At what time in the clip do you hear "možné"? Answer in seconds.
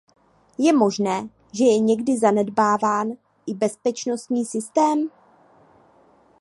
0.73-1.29